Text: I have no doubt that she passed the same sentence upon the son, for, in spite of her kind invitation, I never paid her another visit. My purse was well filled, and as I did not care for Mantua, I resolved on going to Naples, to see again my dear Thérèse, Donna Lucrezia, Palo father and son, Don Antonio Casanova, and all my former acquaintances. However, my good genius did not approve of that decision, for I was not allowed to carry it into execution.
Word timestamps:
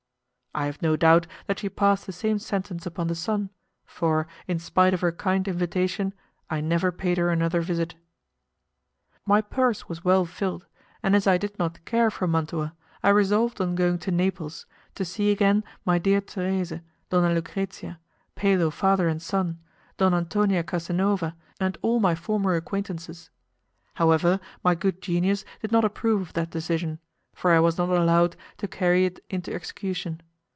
I 0.53 0.65
have 0.65 0.81
no 0.81 0.97
doubt 0.97 1.27
that 1.47 1.59
she 1.59 1.69
passed 1.69 2.05
the 2.05 2.11
same 2.11 2.37
sentence 2.37 2.85
upon 2.85 3.07
the 3.07 3.15
son, 3.15 3.51
for, 3.85 4.27
in 4.49 4.59
spite 4.59 4.93
of 4.93 4.99
her 4.99 5.13
kind 5.13 5.47
invitation, 5.47 6.13
I 6.49 6.59
never 6.59 6.91
paid 6.91 7.17
her 7.17 7.29
another 7.29 7.61
visit. 7.61 7.95
My 9.25 9.39
purse 9.39 9.87
was 9.87 10.03
well 10.03 10.25
filled, 10.25 10.67
and 11.01 11.15
as 11.15 11.25
I 11.25 11.37
did 11.37 11.57
not 11.57 11.85
care 11.85 12.11
for 12.11 12.27
Mantua, 12.27 12.75
I 13.01 13.07
resolved 13.11 13.61
on 13.61 13.75
going 13.75 13.97
to 13.99 14.11
Naples, 14.11 14.65
to 14.95 15.05
see 15.05 15.31
again 15.31 15.63
my 15.85 15.97
dear 15.97 16.19
Thérèse, 16.19 16.81
Donna 17.09 17.33
Lucrezia, 17.33 18.01
Palo 18.35 18.69
father 18.69 19.07
and 19.07 19.21
son, 19.21 19.57
Don 19.95 20.13
Antonio 20.13 20.63
Casanova, 20.63 21.33
and 21.61 21.77
all 21.81 22.01
my 22.01 22.13
former 22.13 22.55
acquaintances. 22.55 23.29
However, 23.93 24.41
my 24.65 24.75
good 24.75 25.01
genius 25.01 25.45
did 25.61 25.71
not 25.71 25.85
approve 25.85 26.19
of 26.19 26.33
that 26.33 26.49
decision, 26.51 26.99
for 27.33 27.51
I 27.53 27.61
was 27.61 27.77
not 27.77 27.87
allowed 27.87 28.35
to 28.57 28.67
carry 28.67 29.05
it 29.05 29.23
into 29.29 29.53
execution. 29.53 30.19